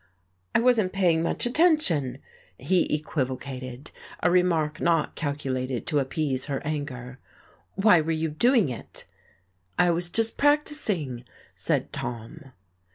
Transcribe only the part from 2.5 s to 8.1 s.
he equivocated, a remark not calculated to appease her anger. "Why were